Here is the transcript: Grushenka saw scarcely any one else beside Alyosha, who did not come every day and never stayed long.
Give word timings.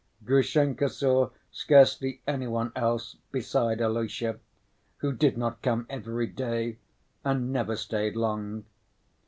Grushenka 0.25 0.89
saw 0.89 1.29
scarcely 1.51 2.23
any 2.25 2.47
one 2.47 2.71
else 2.75 3.17
beside 3.31 3.81
Alyosha, 3.81 4.39
who 4.97 5.13
did 5.13 5.37
not 5.37 5.61
come 5.61 5.85
every 5.91 6.25
day 6.25 6.79
and 7.23 7.53
never 7.53 7.75
stayed 7.75 8.15
long. 8.15 8.65